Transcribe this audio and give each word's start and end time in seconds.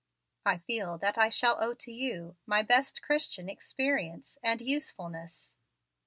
I 0.47 0.57
feel 0.57 0.97
that 0.97 1.19
I 1.19 1.29
shall 1.29 1.61
owe 1.63 1.75
to 1.75 1.91
you 1.91 2.35
my 2.47 2.63
best 2.63 3.03
Christian 3.03 3.47
experience 3.47 4.39
and 4.41 4.59
usefulness." 4.59 5.53